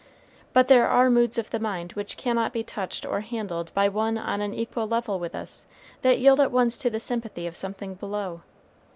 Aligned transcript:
But 0.51 0.67
there 0.67 0.87
are 0.87 1.11
moods 1.11 1.37
of 1.37 1.51
the 1.51 1.59
mind 1.59 1.91
which 1.91 2.17
cannot 2.17 2.53
be 2.53 2.63
touched 2.63 3.05
or 3.05 3.19
handled 3.21 3.71
by 3.75 3.87
one 3.87 4.17
on 4.17 4.41
an 4.41 4.51
equal 4.51 4.87
level 4.87 5.19
with 5.19 5.35
us 5.35 5.67
that 6.01 6.17
yield 6.17 6.39
at 6.39 6.49
once 6.51 6.75
to 6.79 6.89
the 6.89 6.99
sympathy 6.99 7.45
of 7.45 7.55
something 7.55 7.93
below. 7.93 8.41